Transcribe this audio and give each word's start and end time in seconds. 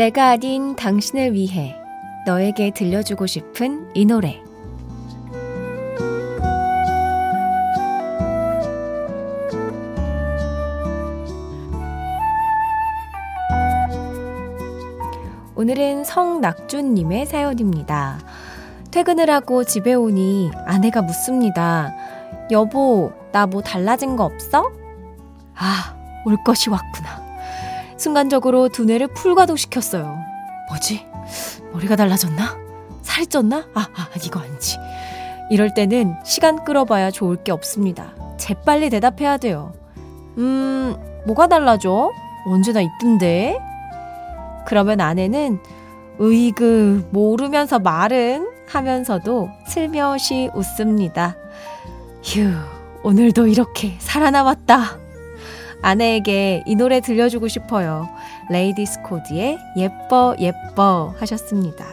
내가 0.00 0.28
아닌 0.30 0.76
당신을 0.76 1.34
위해 1.34 1.76
너에게 2.24 2.70
들려주고 2.70 3.26
싶은 3.26 3.90
이 3.92 4.06
노래. 4.06 4.42
오늘은 15.54 16.04
성낙준님의 16.04 17.26
사연입니다. 17.26 18.20
퇴근을 18.90 19.28
하고 19.28 19.64
집에 19.64 19.92
오니 19.92 20.50
아내가 20.64 21.02
묻습니다. 21.02 21.94
여보, 22.50 23.12
나 23.32 23.46
뭐 23.46 23.60
달라진 23.60 24.16
거 24.16 24.24
없어? 24.24 24.72
아, 25.54 25.94
올 26.24 26.38
것이 26.42 26.70
왔구나. 26.70 27.19
순간적으로 28.00 28.70
두뇌를 28.70 29.08
풀가동시켰어요. 29.08 30.18
뭐지? 30.70 31.04
머리가 31.74 31.96
달라졌나? 31.96 32.56
살이 33.02 33.26
쪘나? 33.26 33.66
아, 33.74 33.88
아, 33.94 34.08
이거 34.24 34.40
아니지. 34.40 34.78
이럴 35.50 35.74
때는 35.74 36.14
시간 36.24 36.64
끌어봐야 36.64 37.10
좋을 37.10 37.44
게 37.44 37.52
없습니다. 37.52 38.14
재빨리 38.38 38.88
대답해야 38.88 39.36
돼요. 39.36 39.74
음, 40.38 40.96
뭐가 41.26 41.48
달라져? 41.48 42.10
언제나 42.46 42.80
이쁜데? 42.80 43.58
그러면 44.66 45.02
아내는 45.02 45.58
으이그 46.18 47.08
모르면서 47.10 47.80
말은 47.80 48.48
하면서도 48.66 49.50
슬며시 49.66 50.48
웃습니다. 50.54 51.36
휴, 52.22 52.50
오늘도 53.02 53.46
이렇게 53.46 53.96
살아남았다. 53.98 54.99
아내에게 55.82 56.62
이 56.66 56.74
노래 56.74 57.00
들려주고 57.00 57.48
싶어요. 57.48 58.08
레이디스 58.50 59.02
코드의 59.02 59.58
예뻐 59.76 60.34
예뻐 60.38 61.14
하셨습니다. 61.18 61.84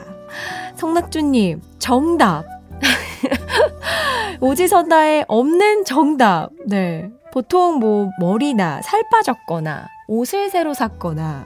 성낙주님 0.75 1.61
정답. 1.79 2.45
오지선다에 4.41 5.25
없는 5.27 5.85
정답. 5.85 6.49
네. 6.65 7.09
보통 7.31 7.79
뭐 7.79 8.09
머리나 8.19 8.81
살 8.81 9.03
빠졌거나 9.11 9.87
옷을 10.07 10.49
새로 10.49 10.73
샀거나 10.73 11.45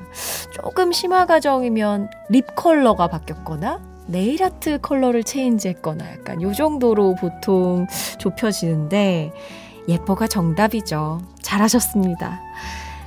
조금 0.54 0.92
심화 0.92 1.26
과정이면 1.26 2.10
lip 2.30 2.56
컬러가 2.56 3.08
바뀌었거나 3.08 3.82
네일 4.08 4.44
아트 4.44 4.80
컬러를 4.80 5.24
change했거나 5.24 6.12
약간 6.12 6.42
요 6.42 6.54
정도로 6.54 7.16
보통 7.16 7.88
좁혀지는데 8.18 9.32
예뻐가 9.88 10.28
정답이죠. 10.28 11.22
잘하셨습니다. 11.42 12.40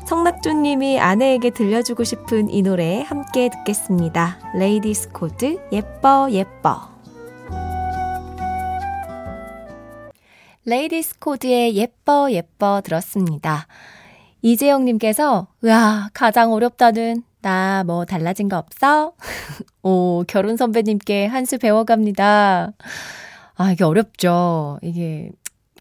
성낙주님이 0.06 1.00
아내에게 1.00 1.50
들려주고 1.50 2.04
싶은 2.04 2.50
이 2.50 2.62
노래 2.62 3.02
함께 3.02 3.48
듣겠습니다. 3.48 4.38
레이디스 4.54 5.10
코드 5.10 5.58
예뻐 5.72 6.28
예뻐 6.30 6.88
레이디스 10.66 11.18
코드의 11.18 11.76
예뻐 11.76 12.30
예뻐 12.30 12.80
들었습니다. 12.82 13.66
이재영님께서 14.42 15.46
으아 15.64 16.10
가장 16.14 16.52
어렵다는 16.52 17.22
나 17.42 17.84
뭐 17.84 18.04
달라진 18.06 18.48
거 18.48 18.56
없어? 18.58 19.12
오 19.82 20.24
결혼 20.26 20.56
선배님께 20.56 21.26
한 21.26 21.44
수 21.44 21.58
배워갑니다. 21.58 22.72
아 23.56 23.72
이게 23.72 23.84
어렵죠. 23.84 24.78
이게 24.82 25.30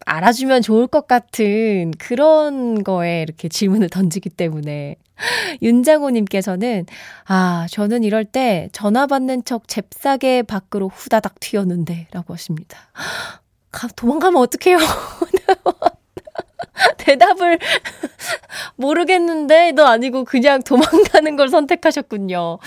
알아주면 0.06 0.62
좋을 0.62 0.86
것 0.86 1.06
같은 1.06 1.92
그런 1.98 2.84
거에 2.84 3.22
이렇게 3.22 3.48
질문을 3.48 3.88
던지기 3.88 4.30
때문에. 4.30 4.96
윤장호님께서는, 5.62 6.86
아, 7.26 7.66
저는 7.70 8.04
이럴 8.04 8.24
때 8.24 8.68
전화 8.72 9.06
받는 9.06 9.44
척 9.44 9.68
잽싸게 9.68 10.42
밖으로 10.42 10.88
후다닥 10.88 11.40
튀었는데, 11.40 12.08
라고 12.12 12.34
하십니다. 12.34 12.78
가, 13.70 13.88
도망가면 13.88 14.40
어떡해요? 14.42 14.78
대답을 16.98 17.58
모르겠는데, 18.76 19.72
너 19.72 19.84
아니고 19.86 20.24
그냥 20.24 20.62
도망가는 20.62 21.36
걸 21.36 21.48
선택하셨군요. 21.48 22.58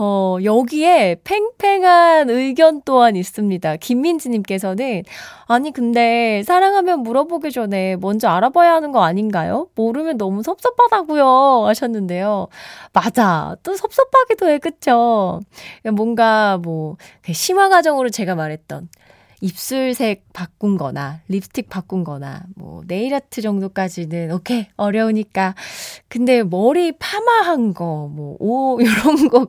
어, 0.00 0.36
여기에 0.44 1.16
팽팽한 1.24 2.30
의견 2.30 2.82
또한 2.84 3.16
있습니다. 3.16 3.76
김민지님께서는, 3.76 5.02
아니, 5.46 5.72
근데 5.72 6.42
사랑하면 6.46 7.00
물어보기 7.00 7.50
전에 7.50 7.96
먼저 7.96 8.28
알아봐야 8.28 8.74
하는 8.74 8.92
거 8.92 9.02
아닌가요? 9.02 9.68
모르면 9.74 10.18
너무 10.18 10.42
섭섭하다고요 10.42 11.66
하셨는데요. 11.66 12.48
맞아. 12.92 13.56
또 13.62 13.74
섭섭하기도 13.74 14.48
해, 14.48 14.58
그쵸? 14.58 15.40
뭔가 15.92 16.58
뭐, 16.58 16.96
그 17.22 17.32
심화 17.32 17.68
과정으로 17.68 18.10
제가 18.10 18.34
말했던, 18.36 18.88
입술색 19.40 20.24
바꾼 20.32 20.76
거나 20.76 21.20
립스틱 21.28 21.68
바꾼 21.68 22.02
거나 22.04 22.42
뭐 22.56 22.82
네일 22.86 23.14
아트 23.14 23.40
정도까지는 23.40 24.32
오케이 24.32 24.66
어려우니까 24.76 25.54
근데 26.08 26.42
머리 26.42 26.92
파마한 26.92 27.74
거 27.74 28.08
뭐 28.08 28.36
오 28.40 28.80
이런 28.82 29.28
거 29.28 29.46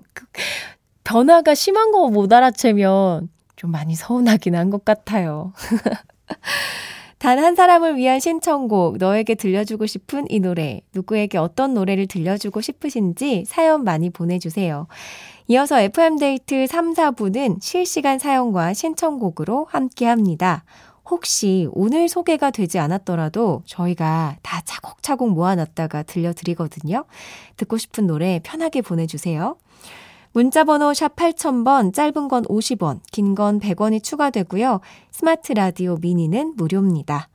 변화가 1.04 1.56
심한 1.56 1.92
거 1.92 2.08
못 2.10 2.32
알아채면 2.32 3.30
좀 3.56 3.72
많이 3.72 3.96
서운하긴 3.96 4.56
한 4.56 4.70
것 4.70 4.86
같아요. 4.86 5.54
단 7.18 7.38
한 7.40 7.56
사람을 7.56 7.98
위한 7.98 8.20
신청곡, 8.22 8.98
너에게 8.98 9.36
들려주고 9.36 9.86
싶은 9.88 10.26
이 10.30 10.40
노래, 10.40 10.82
누구에게 10.94 11.38
어떤 11.38 11.74
노래를 11.74 12.08
들려주고 12.08 12.62
싶으신지 12.62 13.44
사연 13.46 13.84
많이 13.84 14.10
보내주세요. 14.10 14.88
이어서 15.52 15.80
FM데이트 15.82 16.68
3, 16.68 16.94
4부는 16.94 17.60
실시간 17.60 18.20
사연과 18.20 18.76
신청곡으로 18.76 19.66
함께 19.68 20.06
합니다. 20.06 20.64
혹시 21.10 21.68
오늘 21.72 22.08
소개가 22.08 22.52
되지 22.52 22.78
않았더라도 22.78 23.64
저희가 23.66 24.36
다 24.44 24.62
차곡차곡 24.64 25.32
모아놨다가 25.32 26.04
들려드리거든요. 26.04 27.04
듣고 27.58 27.80
싶은 27.80 28.06
노래 28.06 28.40
편하게 28.44 28.84
보내주세요. 28.84 29.58
문자번호 30.34 30.94
샵 30.94 31.16
8000번, 31.16 31.96
짧은 31.96 32.28
건 32.28 32.44
50원, 32.44 33.00
긴 33.12 33.34
건 33.34 33.60
100원이 33.60 34.04
추가되고요. 34.04 34.82
스마트 35.10 35.54
라디오 35.54 35.98
미니는 36.00 36.54
무료입니다. 36.58 37.28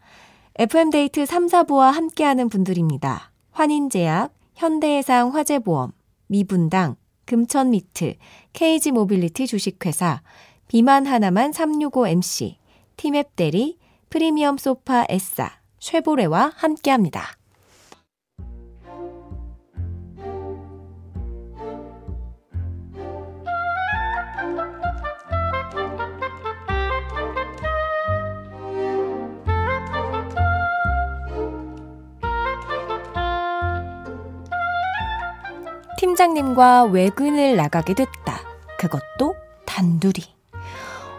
FM데이트 0.55 1.27
3, 1.27 1.49
4부와 1.49 1.91
함께하는 1.91 2.49
분들입니다. 2.49 3.33
환인제약, 3.51 4.33
현대해상 4.55 5.35
화재보험, 5.35 5.91
미분당, 6.29 6.95
금천미트, 7.25 8.17
KG모빌리티 8.53 9.47
주식회사, 9.47 10.23
비만 10.69 11.07
하나만 11.07 11.53
365MC, 11.53 12.57
티맵 12.97 13.37
대리, 13.37 13.79
프리미엄 14.11 14.57
소파 14.59 15.05
에싸, 15.09 15.51
쉐보레와 15.81 16.53
함께합니다. 16.57 17.37
팀장님과 36.25 36.85
외근을 36.85 37.57
나가게 37.57 37.93
됐다. 37.93 38.41
그것도 38.79 39.35
단둘이. 39.67 40.25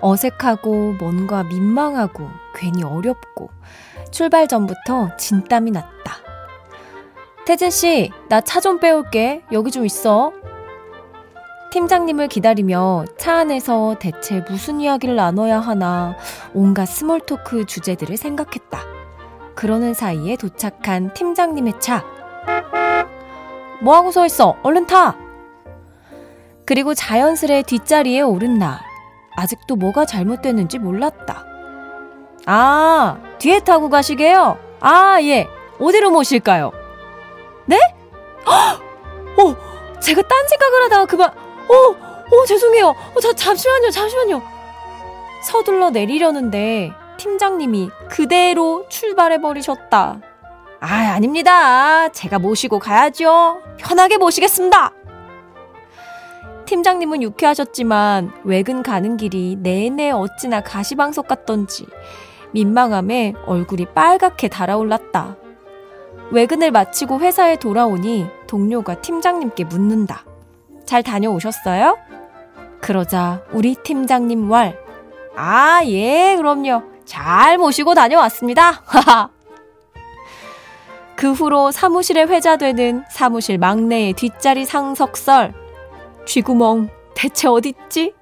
어색하고 0.01 0.93
뭔가 0.93 1.43
민망하고 1.43 2.27
괜히 2.55 2.83
어렵고 2.83 3.49
출발 4.09 4.47
전부터 4.47 5.15
진땀이 5.17 5.69
났다. 5.71 6.17
태진 7.45 7.69
씨, 7.69 8.11
나 8.29 8.41
차 8.41 8.59
좀 8.61 8.79
빼올게. 8.79 9.43
여기 9.51 9.69
좀 9.69 9.85
있어. 9.85 10.33
팀장님을 11.71 12.27
기다리며 12.27 13.05
차 13.19 13.35
안에서 13.37 13.97
대체 13.99 14.43
무슨 14.49 14.79
이야기를 14.81 15.15
나눠야 15.15 15.59
하나 15.59 16.15
온갖 16.55 16.87
small 16.87 17.19
talk 17.19 17.65
주제들을 17.65 18.17
생각했다. 18.17 18.79
그러는 19.53 19.93
사이에 19.93 20.35
도착한 20.35 21.13
팀장님의 21.13 21.79
차. 21.79 22.03
뭐하고 23.81 24.11
서 24.11 24.25
있어? 24.25 24.55
얼른 24.63 24.87
타! 24.87 25.15
그리고 26.65 26.93
자연스레 26.93 27.63
뒷자리에 27.63 28.21
오른 28.21 28.57
나. 28.57 28.81
아직도 29.35 29.75
뭐가 29.75 30.05
잘못됐는지 30.05 30.79
몰랐다. 30.79 31.45
아, 32.45 33.17
뒤에 33.39 33.59
타고 33.59 33.89
가시게요? 33.89 34.57
아, 34.79 35.21
예. 35.21 35.47
어디로 35.79 36.11
모실까요? 36.11 36.71
네? 37.65 37.77
어, 38.45 39.99
제가 39.99 40.21
딴 40.21 40.47
생각을 40.47 40.83
하다가 40.83 41.05
그만, 41.05 41.29
어, 41.29 41.73
어, 42.35 42.45
죄송해요. 42.45 42.87
어, 42.87 43.19
자, 43.19 43.33
잠시만요, 43.33 43.89
잠시만요. 43.91 44.41
서둘러 45.43 45.89
내리려는데 45.91 46.91
팀장님이 47.17 47.89
그대로 48.09 48.87
출발해버리셨다. 48.89 50.19
아, 50.79 51.13
아닙니다. 51.13 52.09
제가 52.09 52.39
모시고 52.39 52.79
가야죠. 52.79 53.61
편하게 53.77 54.17
모시겠습니다. 54.17 54.91
팀장님은 56.65 57.21
유쾌하셨지만 57.21 58.31
외근 58.43 58.81
가는 58.83 59.17
길이 59.17 59.55
내내 59.59 60.11
어찌나 60.11 60.61
가시방석 60.61 61.27
같던지 61.27 61.85
민망함에 62.51 63.33
얼굴이 63.45 63.85
빨갛게 63.93 64.47
달아올랐다. 64.47 65.37
외근을 66.31 66.71
마치고 66.71 67.19
회사에 67.19 67.57
돌아오니 67.57 68.25
동료가 68.47 69.01
팀장님께 69.01 69.65
묻는다. 69.65 70.25
잘 70.85 71.03
다녀오셨어요? 71.03 71.97
그러자 72.81 73.43
우리 73.51 73.75
팀장님 73.75 74.49
왈. 74.51 74.79
아, 75.35 75.81
예, 75.85 76.35
그럼요. 76.37 76.83
잘 77.05 77.57
모시고 77.57 77.93
다녀왔습니다. 77.93 78.81
하하. 78.85 79.34
그 81.15 81.31
후로 81.31 81.71
사무실에 81.71 82.23
회자되는 82.23 83.05
사무실 83.09 83.57
막내의 83.57 84.13
뒷자리 84.13 84.65
상석설. 84.65 85.53
쥐구멍 86.25 86.89
대체 87.15 87.47
어딨지? 87.47 88.13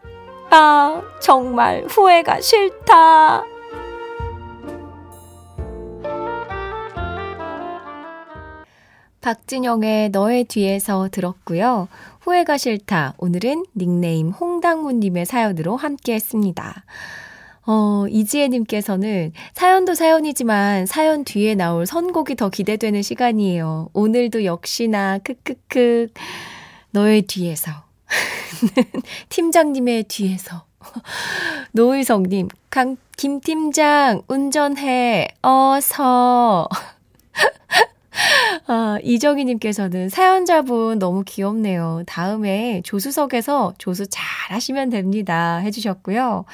아, 0.52 1.02
정말 1.20 1.86
후회가 1.88 2.40
싫다. 2.42 3.44
박진영의 9.22 10.10
너의 10.10 10.44
뒤에서 10.44 11.08
들었고요. 11.10 11.88
후회가 12.22 12.58
싫다. 12.58 13.16
오늘은 13.18 13.66
닉네임 13.76 14.30
홍당무님의 14.30 15.26
사연으로 15.26 15.78
함께 15.78 16.14
했습니다. 16.14 16.84
어, 17.66 18.06
이지혜님께서는 18.10 19.32
사연도 19.54 19.96
사연이지만 19.96 20.86
사연 20.86 21.24
뒤에 21.24 21.56
나올 21.56 21.86
선곡이 21.86 22.36
더 22.36 22.50
기대되는 22.50 23.02
시간이에요. 23.02 23.90
오늘도 23.94 24.46
역시나 24.46 25.20
크크크 25.20 26.08
너의 26.92 27.24
뒤에서 27.24 27.72
팀장님의 29.30 30.04
뒤에서 30.04 30.66
노희성님 31.72 32.50
강 32.70 32.98
김 33.18 33.40
팀장 33.42 34.22
운전해 34.28 35.28
어서 35.42 36.68
아, 38.68 38.98
이정희님께서는 39.02 40.10
사연자분 40.10 41.00
너무 41.00 41.24
귀엽네요. 41.26 42.04
다음에 42.06 42.82
조수석에서 42.84 43.74
조수 43.78 44.08
잘 44.08 44.24
하시면 44.50 44.90
됩니다. 44.90 45.58
해주셨고요. 45.58 46.46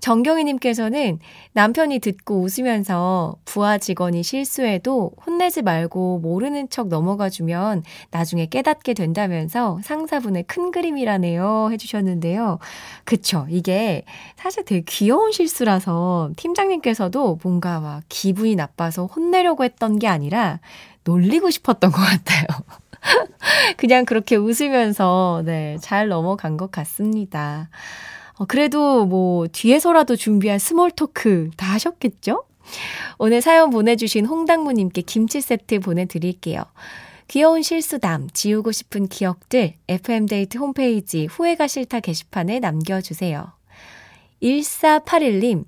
정경희님께서는 0.00 1.18
남편이 1.52 1.98
듣고 2.00 2.40
웃으면서 2.40 3.36
부하 3.44 3.78
직원이 3.78 4.22
실수해도 4.22 5.12
혼내지 5.26 5.62
말고 5.62 6.20
모르는 6.20 6.68
척 6.70 6.88
넘어가주면 6.88 7.82
나중에 8.10 8.46
깨닫게 8.46 8.94
된다면서 8.94 9.80
상사분의 9.82 10.44
큰 10.44 10.70
그림이라네요. 10.70 11.68
해주셨는데요. 11.72 12.58
그쵸. 13.04 13.46
이게 13.50 14.04
사실 14.36 14.64
되게 14.64 14.82
귀여운 14.86 15.32
실수라서 15.32 16.30
팀장님께서도 16.36 17.38
뭔가 17.42 17.80
막 17.80 18.02
기분이 18.08 18.56
나빠서 18.56 19.06
혼내려고 19.06 19.64
했던 19.64 19.98
게 19.98 20.08
아니라 20.08 20.60
놀리고 21.04 21.50
싶었던 21.50 21.90
것 21.90 22.00
같아요. 22.00 22.46
그냥 23.76 24.04
그렇게 24.04 24.36
웃으면서, 24.36 25.42
네, 25.44 25.78
잘 25.80 26.08
넘어간 26.08 26.56
것 26.56 26.70
같습니다. 26.70 27.70
어, 28.40 28.46
그래도 28.46 29.04
뭐 29.04 29.46
뒤에서라도 29.48 30.16
준비한 30.16 30.58
small 30.58 30.90
talk 30.92 31.50
다 31.58 31.66
하셨겠죠? 31.74 32.44
오늘 33.18 33.42
사연 33.42 33.68
보내주신 33.68 34.24
홍당무님께 34.24 35.02
김치 35.02 35.42
세트 35.42 35.80
보내드릴게요. 35.80 36.64
귀여운 37.28 37.60
실수담, 37.60 38.28
지우고 38.32 38.72
싶은 38.72 39.08
기억들, 39.08 39.74
FM데이트 39.88 40.56
홈페이지 40.56 41.26
후회가 41.26 41.66
싫다 41.66 42.00
게시판에 42.00 42.60
남겨주세요. 42.60 43.52
1481님, 44.42 45.64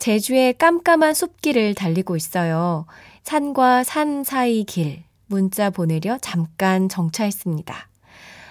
제주의 0.00 0.52
깜깜한 0.54 1.14
숲길을 1.14 1.74
달리고 1.74 2.16
있어요. 2.16 2.86
산과 3.22 3.84
산 3.84 4.24
사이 4.24 4.64
길, 4.64 5.04
문자 5.26 5.70
보내려 5.70 6.18
잠깐 6.20 6.88
정차했습니다. 6.88 7.88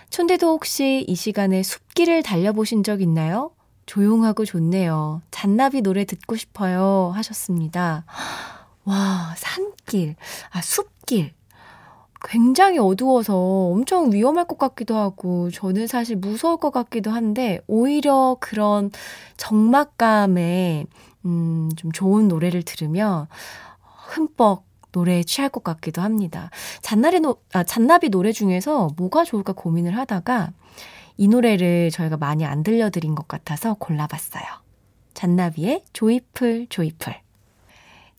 촌대도 0.10 0.48
혹시 0.48 1.03
이 1.06 1.15
시간에 1.15 1.63
숲길을 1.63 2.24
달려보신 2.24 2.84
적 2.84 3.01
있나요? 3.01 3.51
조용하고 3.88 4.46
좋네요. 4.46 5.22
잔나비 5.32 5.82
노래 5.82 6.06
듣고 6.06 6.36
싶어요. 6.36 7.12
하셨습니다. 7.15 8.06
와, 8.84 9.34
산길. 9.36 10.15
아, 10.51 10.62
숲길. 10.62 11.34
굉장히 12.29 12.77
어두워서 12.79 13.36
엄청 13.38 14.12
위험할 14.12 14.46
것 14.46 14.58
같기도 14.58 14.98
하고, 14.98 15.50
저는 15.50 15.88
사실 15.88 16.17
무서울 16.17 16.58
것 16.58 16.72
같기도 16.72 17.12
한데, 17.12 17.60
오히려 17.67 18.38
그런 18.39 18.91
적막감에, 19.38 20.86
음, 21.25 21.70
좀 21.75 21.91
좋은 21.91 22.27
노래를 22.27 22.63
들으면 22.63 23.27
흠뻑 24.10 24.63
노래에 24.91 25.24
취할 25.24 25.50
것 25.50 25.63
같기도 25.63 26.01
합니다. 26.01 26.50
잔나비, 26.82 27.20
노, 27.20 27.38
아, 27.53 27.63
잔나비 27.63 28.10
노래 28.10 28.32
중에서 28.32 28.89
뭐가 28.98 29.24
좋을까 29.24 29.53
고민을 29.53 29.96
하다가, 29.98 30.51
이 31.17 31.27
노래를 31.27 31.89
저희가 31.91 32.17
많이 32.17 32.45
안 32.45 32.63
들려드린 32.63 33.15
것 33.15 33.27
같아서 33.27 33.74
골라봤어요. 33.74 34.43
잔나비의 35.13 35.83
조이풀 35.93 36.67
조이풀. 36.69 37.15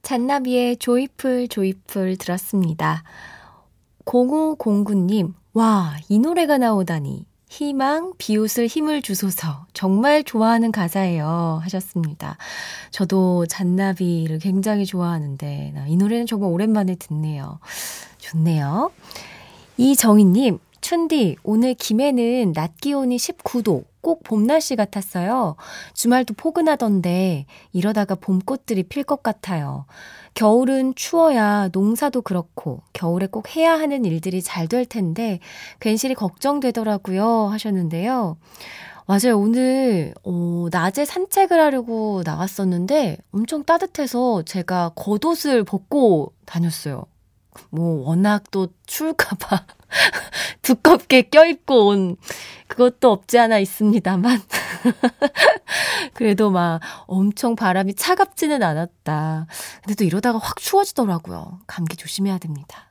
잔나비의 0.03 0.79
조이풀 0.79 1.49
조이풀 1.49 2.17
들었습니다. 2.17 3.05
0509님, 4.05 5.35
와, 5.53 5.97
이 6.09 6.19
노래가 6.19 6.59
나오다니. 6.59 7.27
희망, 7.51 8.13
비웃을 8.19 8.67
힘을 8.67 9.01
주소서. 9.01 9.67
정말 9.73 10.23
좋아하는 10.23 10.71
가사예요. 10.71 11.61
하셨습니다. 11.63 12.37
저도 12.91 13.47
잔나비를 13.47 14.39
굉장히 14.39 14.85
좋아하는데, 14.85 15.75
이 15.87 15.97
노래는 15.97 16.27
정말 16.27 16.51
오랜만에 16.51 16.95
듣네요. 16.97 17.59
좋네요. 18.19 18.91
이정희님, 19.79 20.59
춘디, 20.89 21.37
오늘 21.43 21.75
김해는 21.75 22.55
낮 22.55 22.79
기온이 22.79 23.19
19도, 23.19 23.85
꼭 24.01 24.23
봄 24.23 24.47
날씨 24.47 24.75
같았어요. 24.75 25.57
주말도 25.93 26.33
포근하던데, 26.33 27.45
이러다가 27.75 28.15
봄꽃들이 28.15 28.85
필 28.85 29.05
것 29.05 29.23
같아요. 29.23 29.85
겨울은 30.33 30.95
추워야 30.95 31.69
농사도 31.73 32.23
그렇고, 32.23 32.81
겨울에 32.95 33.27
꼭 33.27 33.55
해야 33.55 33.75
하는 33.79 34.07
일들이 34.07 34.41
잘 34.41 34.67
될 34.67 34.87
텐데, 34.87 35.41
괜시리 35.81 36.15
걱정되더라고요. 36.15 37.49
하셨는데요. 37.49 38.39
맞아요. 39.07 39.39
오늘, 39.39 40.15
어, 40.25 40.69
낮에 40.71 41.05
산책을 41.05 41.61
하려고 41.61 42.23
나갔었는데 42.25 43.19
엄청 43.33 43.63
따뜻해서 43.63 44.43
제가 44.45 44.93
겉옷을 44.95 45.65
벗고 45.65 46.33
다녔어요. 46.47 47.05
뭐, 47.69 48.07
워낙 48.09 48.45
또 48.51 48.69
추울까봐 48.87 49.67
두껍게 50.63 51.23
껴입고 51.23 51.89
온 51.89 52.17
그것도 52.69 53.11
없지 53.11 53.39
않아 53.39 53.59
있습니다만. 53.59 54.41
그래도 56.15 56.51
막 56.51 56.81
엄청 57.07 57.57
바람이 57.57 57.95
차갑지는 57.95 58.63
않았다. 58.63 59.47
근데 59.83 59.95
또 59.95 60.05
이러다가 60.05 60.39
확 60.39 60.59
추워지더라고요. 60.59 61.61
감기 61.67 61.97
조심해야 61.97 62.39
됩니다. 62.39 62.89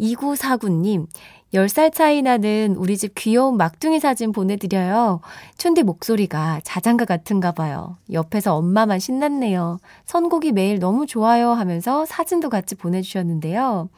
2949님, 0.00 1.06
10살 1.54 1.94
차이 1.94 2.20
나는 2.22 2.74
우리 2.76 2.96
집 2.98 3.14
귀여운 3.14 3.56
막둥이 3.56 4.00
사진 4.00 4.32
보내드려요. 4.32 5.20
춘디 5.56 5.84
목소리가 5.84 6.60
자장가 6.64 7.04
같은가 7.04 7.52
봐요. 7.52 7.96
옆에서 8.12 8.56
엄마만 8.56 8.98
신났네요. 8.98 9.78
선곡이 10.04 10.52
매일 10.52 10.78
너무 10.78 11.06
좋아요 11.06 11.52
하면서 11.52 12.04
사진도 12.04 12.50
같이 12.50 12.74
보내주셨는데요. 12.74 13.88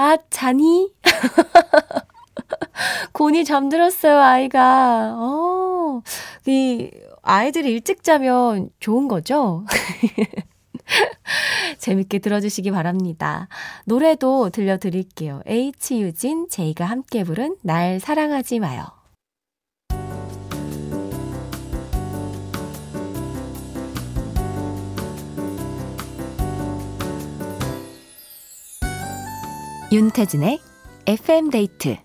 아, 0.00 0.16
자니? 0.30 0.94
곤이 3.12 3.44
잠들었어요, 3.44 4.18
아이가. 4.18 5.14
어, 5.14 6.00
이, 6.46 6.90
아이들이 7.20 7.70
일찍 7.70 8.02
자면 8.02 8.70
좋은 8.80 9.08
거죠? 9.08 9.66
재밌게 11.76 12.20
들어주시기 12.20 12.70
바랍니다. 12.70 13.48
노래도 13.84 14.48
들려드릴게요. 14.48 15.42
H 15.46 16.00
유진, 16.00 16.48
제이가 16.48 16.86
함께 16.86 17.22
부른 17.22 17.58
날 17.60 18.00
사랑하지 18.00 18.60
마요. 18.60 18.86
윤태진의 29.92 30.60
FM데이트 31.08 31.96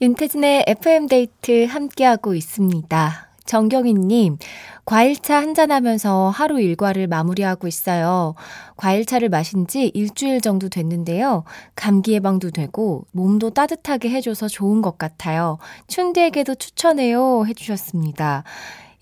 윤태진의 0.00 0.64
FM데이트 0.68 1.64
함께하고 1.64 2.34
있습니다. 2.36 3.30
정경희님, 3.44 4.38
과일차 4.84 5.36
한잔하면서 5.36 6.30
하루 6.30 6.60
일과를 6.60 7.08
마무리하고 7.08 7.66
있어요. 7.66 8.36
과일차를 8.76 9.28
마신 9.28 9.66
지 9.66 9.90
일주일 9.92 10.40
정도 10.40 10.68
됐는데요. 10.68 11.42
감기 11.74 12.12
예방도 12.12 12.52
되고 12.52 13.06
몸도 13.10 13.50
따뜻하게 13.50 14.10
해줘서 14.10 14.46
좋은 14.46 14.82
것 14.82 14.98
같아요. 14.98 15.58
춘디에게도 15.88 16.54
추천해요. 16.54 17.44
해주셨습니다. 17.46 18.44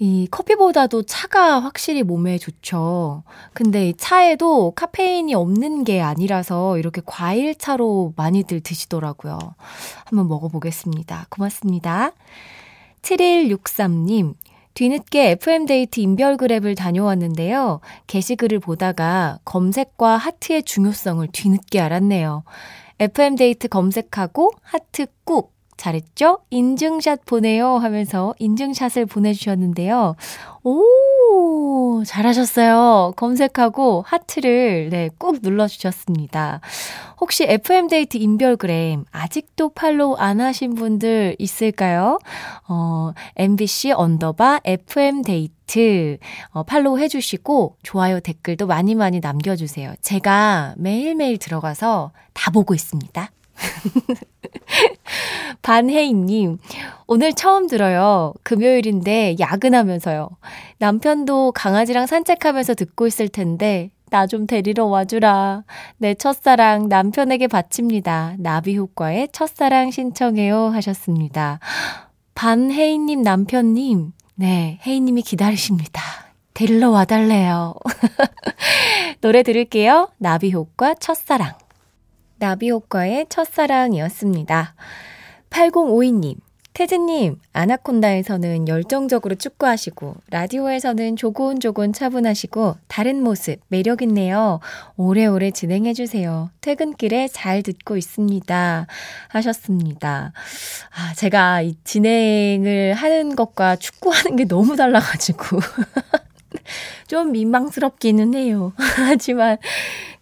이 0.04 0.26
커피보다도 0.32 1.04
차가 1.04 1.60
확실히 1.60 2.02
몸에 2.02 2.36
좋죠. 2.36 3.22
근데 3.54 3.90
이 3.90 3.94
차에도 3.94 4.72
카페인이 4.72 5.32
없는 5.32 5.84
게 5.84 6.00
아니라서 6.00 6.76
이렇게 6.76 7.00
과일차로 7.06 8.14
많이들 8.16 8.62
드시더라고요. 8.62 9.38
한번 10.04 10.26
먹어보겠습니다. 10.26 11.26
고맙습니다. 11.30 12.14
7163님, 13.02 14.34
뒤늦게 14.74 15.30
FM데이트 15.40 16.00
인별그램을 16.00 16.76
다녀왔는데요. 16.76 17.78
게시글을 18.08 18.58
보다가 18.58 19.38
검색과 19.44 20.16
하트의 20.16 20.64
중요성을 20.64 21.28
뒤늦게 21.30 21.78
알았네요. 21.78 22.42
FM데이트 22.98 23.68
검색하고 23.68 24.50
하트 24.62 25.06
꾹 25.22 25.52
잘했죠? 25.76 26.38
인증샷 26.50 27.24
보내요 27.24 27.76
하면서 27.76 28.34
인증샷을 28.38 29.06
보내주셨는데요. 29.06 30.16
오, 30.64 32.02
잘하셨어요. 32.06 33.14
검색하고 33.16 34.04
하트를, 34.06 34.90
네, 34.90 35.10
꾹 35.18 35.38
눌러주셨습니다. 35.42 36.60
혹시 37.20 37.44
FM데이트 37.44 38.16
인별그램 38.16 39.04
아직도 39.10 39.70
팔로우 39.70 40.14
안 40.18 40.40
하신 40.40 40.74
분들 40.74 41.36
있을까요? 41.38 42.18
어, 42.68 43.12
MBC 43.36 43.92
underbar 43.92 44.60
FM데이트 44.64 46.18
어, 46.50 46.62
팔로우 46.64 46.98
해주시고 46.98 47.76
좋아요 47.82 48.20
댓글도 48.20 48.66
많이 48.66 48.94
많이 48.94 49.20
남겨주세요. 49.20 49.94
제가 50.00 50.74
매일매일 50.78 51.38
들어가서 51.38 52.12
다 52.34 52.50
보고 52.50 52.74
있습니다. 52.74 53.30
반혜인님, 55.62 56.58
오늘 57.06 57.32
처음 57.32 57.66
들어요. 57.66 58.32
금요일인데 58.42 59.36
야근하면서요. 59.38 60.28
남편도 60.78 61.52
강아지랑 61.52 62.06
산책하면서 62.06 62.74
듣고 62.74 63.06
있을 63.06 63.28
텐데, 63.28 63.90
나 64.10 64.26
좀 64.26 64.46
데리러 64.46 64.86
와주라. 64.86 65.62
내 65.96 66.14
첫사랑 66.14 66.88
남편에게 66.88 67.48
바칩니다. 67.48 68.34
나비 68.38 68.76
효과의 68.76 69.28
첫사랑 69.32 69.90
신청해요. 69.90 70.68
하셨습니다. 70.68 71.60
반혜인님 72.34 73.22
남편님, 73.22 74.12
네, 74.34 74.78
혜인님이 74.86 75.22
기다리십니다. 75.22 76.02
데리러 76.54 76.90
와달래요. 76.90 77.74
노래 79.22 79.42
들을게요. 79.42 80.10
나비 80.18 80.52
효과 80.52 80.94
첫사랑. 80.94 81.52
나비 82.42 82.70
효과의 82.70 83.26
첫사랑이었습니다. 83.28 84.74
8052님, 85.50 86.34
태진님, 86.74 87.36
아나콘다에서는 87.52 88.66
열정적으로 88.66 89.36
축구하시고, 89.36 90.16
라디오에서는 90.28 91.14
조곤조곤 91.14 91.92
차분하시고, 91.92 92.78
다른 92.88 93.22
모습, 93.22 93.60
매력있네요. 93.68 94.58
오래오래 94.96 95.52
진행해주세요. 95.52 96.50
퇴근길에 96.60 97.28
잘 97.28 97.62
듣고 97.62 97.96
있습니다. 97.96 98.88
하셨습니다. 99.28 100.32
아, 100.96 101.14
제가 101.14 101.62
이 101.62 101.76
진행을 101.84 102.94
하는 102.94 103.36
것과 103.36 103.76
축구하는 103.76 104.34
게 104.34 104.46
너무 104.46 104.74
달라가지고. 104.74 105.60
좀 107.06 107.32
민망스럽기는 107.32 108.34
해요. 108.34 108.72
하지만 108.78 109.58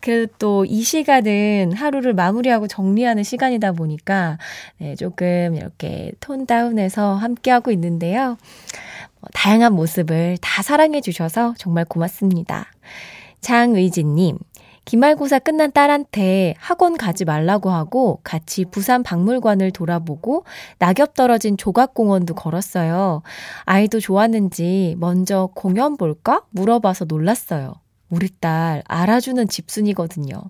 그 0.00 0.26
또 0.38 0.64
이 0.64 0.82
시간은 0.82 1.72
하루를 1.74 2.14
마무리하고 2.14 2.66
정리하는 2.68 3.22
시간이다 3.22 3.72
보니까 3.72 4.38
네, 4.78 4.94
조금 4.96 5.54
이렇게 5.54 6.12
톤 6.20 6.46
다운해서 6.46 7.14
함께하고 7.14 7.70
있는데요. 7.72 8.38
뭐, 9.20 9.28
다양한 9.34 9.74
모습을 9.74 10.38
다 10.40 10.62
사랑해 10.62 11.00
주셔서 11.00 11.54
정말 11.58 11.84
고맙습니다. 11.84 12.70
장의진님, 13.40 14.38
기말고사 14.84 15.38
끝난 15.38 15.70
딸한테 15.72 16.54
학원 16.58 16.96
가지 16.96 17.24
말라고 17.24 17.70
하고 17.70 18.20
같이 18.24 18.64
부산 18.64 19.02
박물관을 19.02 19.70
돌아보고 19.70 20.44
낙엽 20.78 21.14
떨어진 21.14 21.56
조각공원도 21.56 22.34
걸었어요. 22.34 23.22
아이도 23.64 24.00
좋았는지 24.00 24.96
먼저 24.98 25.50
공연 25.54 25.96
볼까? 25.96 26.42
물어봐서 26.50 27.04
놀랐어요. 27.04 27.74
우리 28.10 28.28
딸 28.40 28.82
알아주는 28.88 29.46
집순이거든요. 29.46 30.42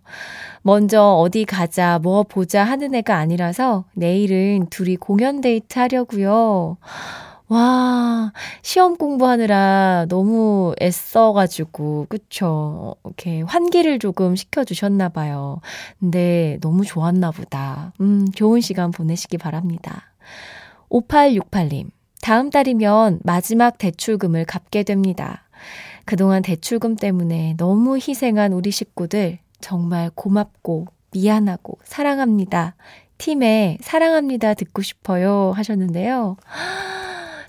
먼저 0.63 1.13
어디 1.13 1.45
가자, 1.45 1.99
뭐 1.99 2.23
보자 2.23 2.65
하는 2.65 2.95
애가 2.95 3.17
아니라서 3.17 3.85
내일은 3.95 4.67
둘이 4.71 4.97
공연 4.97 5.43
데이트 5.43 5.79
하려고요. 5.79 6.79
와, 7.51 8.33
시험 8.63 8.97
공부하느라 8.97 10.07
너무 10.09 10.73
애써가지고, 10.81 12.07
그쵸. 12.09 12.95
이렇게 13.05 13.43
환기를 13.43 13.99
조금 13.99 14.37
시켜주셨나봐요. 14.37 15.61
근데 15.99 16.59
너무 16.61 16.85
좋았나 16.85 17.33
보다. 17.33 17.93
음, 18.01 18.31
좋은 18.37 18.61
시간 18.61 18.93
보내시기 18.93 19.37
바랍니다. 19.37 20.13
5868님, 20.91 21.91
다음 22.23 22.51
달이면 22.51 23.19
마지막 23.25 23.79
대출금을 23.79 24.45
갚게 24.45 24.85
됩니다. 24.85 25.43
그동안 26.05 26.43
대출금 26.43 26.95
때문에 26.95 27.57
너무 27.59 27.97
희생한 27.97 28.53
우리 28.53 28.71
식구들 28.71 29.41
정말 29.61 30.09
고맙고 30.15 30.87
미안하고 31.13 31.81
사랑합니다. 31.83 32.77
팀에 33.19 33.77
사랑합니다 33.81 34.55
듣고 34.55 34.83
싶어요 34.83 35.51
하셨는데요. 35.57 36.37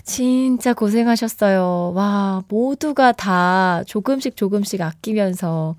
진짜 0.04 0.74
고생하셨어요. 0.74 1.92
와, 1.94 2.42
모두가 2.48 3.12
다 3.12 3.82
조금씩 3.86 4.36
조금씩 4.36 4.80
아끼면서 4.80 5.76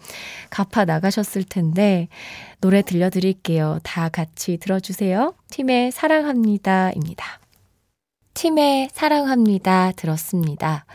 갚아 0.50 0.86
나가셨을 0.86 1.44
텐데, 1.44 2.08
노래 2.62 2.82
들려드릴게요. 2.82 3.80
다 3.84 4.10
같이 4.10 4.58
들어주세요. 4.58 5.34
팀의 5.50 5.92
사랑합니다 5.92 6.92
입니다. 6.92 7.40
팀의 8.34 8.90
사랑합니다 8.94 9.92
들었습니다. 9.96 10.86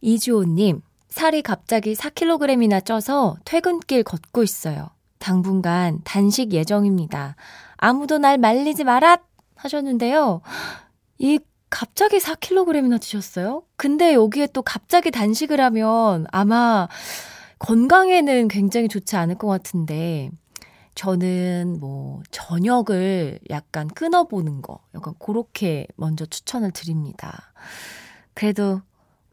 이주호님, 0.00 0.82
살이 1.08 1.42
갑자기 1.42 1.94
4kg이나 1.94 2.84
쪄서 2.84 3.36
퇴근길 3.44 4.04
걷고 4.04 4.42
있어요. 4.42 4.90
당분간 5.18 6.00
단식 6.04 6.52
예정입니다. 6.52 7.36
아무도 7.76 8.18
날 8.18 8.38
말리지 8.38 8.84
마라! 8.84 9.18
하셨는데요. 9.56 10.40
이 11.18 11.38
갑자기 11.72 12.18
4kg이나 12.18 13.00
드셨어요? 13.00 13.62
근데 13.76 14.12
여기에 14.12 14.48
또 14.52 14.60
갑자기 14.60 15.10
단식을 15.10 15.58
하면 15.58 16.26
아마 16.30 16.86
건강에는 17.60 18.48
굉장히 18.48 18.88
좋지 18.88 19.16
않을 19.16 19.36
것 19.36 19.48
같은데, 19.48 20.30
저는 20.94 21.78
뭐, 21.80 22.20
저녁을 22.30 23.38
약간 23.48 23.88
끊어보는 23.88 24.60
거, 24.60 24.80
약간 24.94 25.14
그렇게 25.18 25.86
먼저 25.96 26.26
추천을 26.26 26.72
드립니다. 26.72 27.54
그래도 28.34 28.82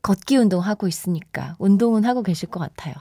걷기 0.02 0.38
운동 0.38 0.62
하고 0.62 0.88
있으니까 0.88 1.58
운동은 1.60 2.06
하고 2.06 2.24
계실 2.24 2.50
것 2.50 2.62
같아요. 2.62 2.94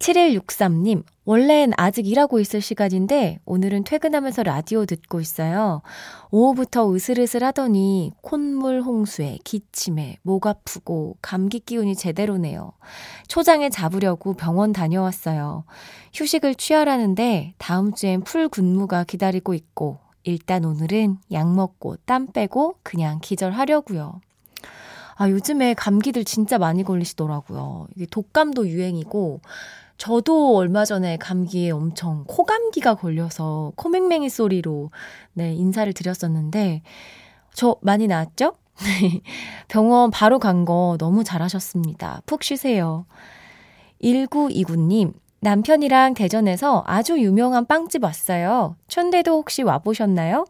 7163님, 0.00 1.04
원래는 1.26 1.74
아직 1.76 2.06
일하고 2.06 2.40
있을 2.40 2.62
시간인데 2.62 3.38
오늘은 3.44 3.84
퇴근하면서 3.84 4.42
라디오 4.42 4.86
듣고 4.86 5.20
있어요. 5.20 5.82
오후부터 6.30 6.92
으슬으슬 6.92 7.44
하더니 7.44 8.10
콧물 8.22 8.80
홍수에 8.80 9.38
기침에 9.44 10.16
목 10.22 10.46
아프고 10.46 11.16
감기 11.20 11.60
기운이 11.60 11.94
제대로네요. 11.96 12.72
초장에 13.28 13.68
잡으려고 13.68 14.32
병원 14.32 14.72
다녀왔어요. 14.72 15.64
휴식을 16.14 16.54
취하라는데 16.54 17.54
다음 17.58 17.92
주엔 17.92 18.22
풀 18.22 18.48
근무가 18.48 19.04
기다리고 19.04 19.52
있고 19.52 19.98
일단 20.24 20.64
오늘은 20.64 21.18
약 21.32 21.54
먹고 21.54 21.96
땀 22.06 22.26
빼고 22.26 22.76
그냥 22.82 23.20
기절하려고요. 23.20 24.20
아, 25.20 25.28
요즘에 25.28 25.74
감기들 25.74 26.24
진짜 26.24 26.56
많이 26.56 26.82
걸리시더라고요. 26.82 27.88
이게 27.94 28.06
독감도 28.10 28.66
유행이고 28.66 29.42
저도 30.00 30.56
얼마 30.56 30.86
전에 30.86 31.18
감기에 31.18 31.70
엄청 31.72 32.24
코감기가 32.26 32.94
걸려서 32.94 33.72
코맹맹이 33.76 34.30
소리로 34.30 34.90
네, 35.34 35.52
인사를 35.52 35.92
드렸었는데 35.92 36.80
저 37.52 37.76
많이 37.82 38.06
나았죠? 38.06 38.54
병원 39.68 40.10
바로 40.10 40.38
간 40.38 40.64
거 40.64 40.96
너무 40.98 41.22
잘하셨습니다. 41.22 42.22
푹 42.24 42.42
쉬세요. 42.42 43.04
1929님, 44.02 45.12
남편이랑 45.42 46.12
대전에서 46.14 46.84
아주 46.86 47.18
유명한 47.18 47.64
빵집 47.64 48.04
왔어요. 48.04 48.76
촌대도 48.88 49.32
혹시 49.32 49.62
와보셨나요? 49.62 50.44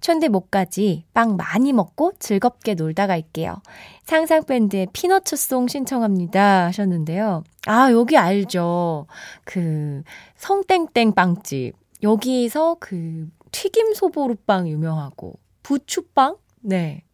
촌대 0.00 0.28
못가지 0.28 1.04
빵 1.14 1.36
많이 1.36 1.72
먹고 1.72 2.12
즐겁게 2.18 2.74
놀다 2.74 3.06
갈게요. 3.06 3.62
상상밴드의 4.02 4.88
피너츠송 4.92 5.68
신청합니다 5.68 6.66
하셨는데요. 6.66 7.44
아, 7.66 7.92
여기 7.92 8.16
알죠. 8.16 9.06
그 9.44 10.02
성땡땡 10.36 11.14
빵집. 11.14 11.74
여기서 12.02 12.78
그 12.80 13.28
튀김 13.52 13.94
소보루빵 13.94 14.68
유명하고 14.68 15.38
부추빵? 15.62 16.36
네. 16.62 17.04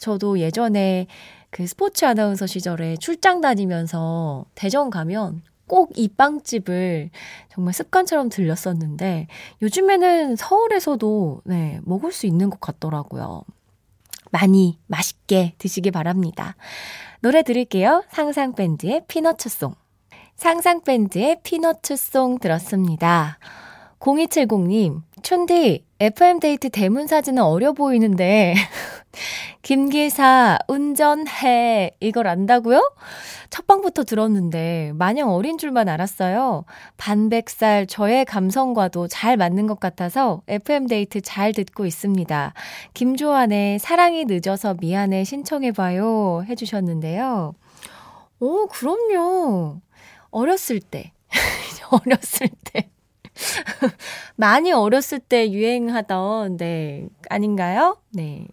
저도 0.00 0.38
예전에 0.38 1.06
그 1.48 1.66
스포츠 1.66 2.04
아나운서 2.04 2.46
시절에 2.46 2.96
출장 2.96 3.40
다니면서 3.40 4.44
대전 4.54 4.90
가면 4.90 5.42
꼭 5.72 5.92
이 5.96 6.06
빵집을 6.06 7.08
정말 7.50 7.72
습관처럼 7.72 8.28
들렸었는데 8.28 9.26
요즘에는 9.62 10.36
서울에서도 10.36 11.40
네, 11.46 11.80
먹을 11.84 12.12
수 12.12 12.26
있는 12.26 12.50
것 12.50 12.60
같더라고요. 12.60 13.42
많이 14.30 14.78
맛있게 14.86 15.54
드시기 15.56 15.90
바랍니다. 15.90 16.56
노래 17.20 17.42
들을게요. 17.42 18.04
상상밴드의 18.10 19.04
피너츠송. 19.08 19.74
상상밴드의 20.36 21.40
피너츠송 21.42 22.38
들었습니다. 22.38 23.38
0270님, 23.98 25.00
촌디, 25.22 25.86
FM데이트 26.02 26.68
대문 26.70 27.06
사진은 27.06 27.44
어려 27.44 27.72
보이는데, 27.72 28.56
김기사, 29.62 30.58
운전해. 30.66 31.92
이걸 32.00 32.26
안다고요? 32.26 32.92
첫 33.50 33.68
방부터 33.68 34.02
들었는데 34.02 34.94
마냥 34.96 35.30
어린 35.30 35.58
줄만 35.58 35.88
알았어요. 35.88 36.64
반백살 36.96 37.86
저의 37.86 38.24
감성과도 38.24 39.06
잘 39.06 39.36
맞는 39.36 39.68
것 39.68 39.78
같아서 39.78 40.42
FM데이트 40.48 41.20
잘 41.20 41.52
듣고 41.52 41.86
있습니다. 41.86 42.52
김조한의 42.94 43.78
사랑이 43.78 44.24
늦어서 44.24 44.74
미안해 44.80 45.22
신청해봐요 45.22 46.46
해주셨는데요. 46.48 47.54
오, 48.40 48.66
그럼요. 48.66 49.76
어렸을 50.32 50.80
때. 50.80 51.12
어렸을 51.92 52.48
때. 52.72 52.91
많이 54.36 54.72
어렸을 54.72 55.18
때 55.18 55.50
유행하던, 55.50 56.56
네, 56.56 57.06
아닌가요? 57.30 57.96
네. 58.10 58.46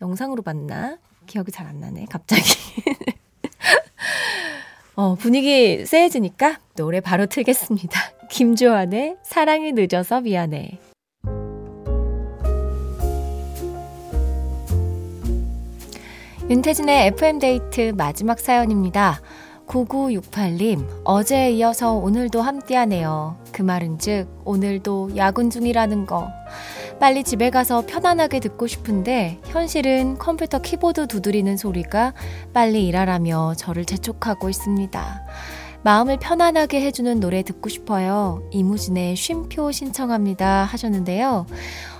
영상으로 0.00 0.42
봤나? 0.42 0.98
기억이 1.26 1.52
잘 1.52 1.66
안 1.66 1.80
나네, 1.80 2.06
갑자기. 2.10 2.42
어, 4.94 5.14
분위기 5.14 5.86
세해지니까 5.86 6.58
노래 6.76 7.00
바로 7.00 7.26
틀겠습니다. 7.26 7.98
김조한의 8.30 9.16
사랑이 9.22 9.72
늦어서 9.72 10.20
미안해. 10.20 10.78
윤태진의 16.50 17.06
FM데이트 17.08 17.92
마지막 17.96 18.38
사연입니다. 18.38 19.20
9968님, 19.66 20.86
어제에 21.04 21.52
이어서 21.52 21.94
오늘도 21.94 22.42
함께하네요. 22.42 23.36
그 23.52 23.62
말은 23.62 23.98
즉, 23.98 24.26
오늘도 24.44 25.16
야근 25.16 25.50
중이라는 25.50 26.06
거. 26.06 26.28
빨리 27.00 27.24
집에 27.24 27.50
가서 27.50 27.84
편안하게 27.86 28.38
듣고 28.40 28.66
싶은데 28.66 29.40
현실은 29.46 30.18
컴퓨터 30.18 30.60
키보드 30.60 31.08
두드리는 31.08 31.56
소리가 31.56 32.14
빨리 32.52 32.86
일하라며 32.86 33.54
저를 33.56 33.84
재촉하고 33.84 34.48
있습니다. 34.48 35.22
마음을 35.82 36.16
편안하게 36.18 36.80
해주는 36.80 37.18
노래 37.18 37.42
듣고 37.42 37.68
싶어요. 37.68 38.40
이무진의 38.52 39.16
쉼표 39.16 39.72
신청합니다 39.72 40.62
하셨는데요. 40.64 41.46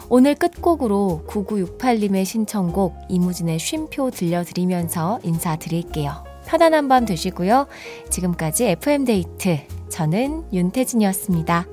오늘 0.08 0.36
끝곡으로 0.36 1.24
9968님의 1.26 2.24
신청곡 2.24 2.94
이무진의 3.08 3.58
쉼표 3.58 4.10
들려드리면서 4.10 5.18
인사드릴게요. 5.24 6.31
편안한 6.46 6.88
밤 6.88 7.04
되시고요. 7.04 7.66
지금까지 8.10 8.66
FM데이트. 8.68 9.58
저는 9.88 10.44
윤태진이었습니다. 10.52 11.66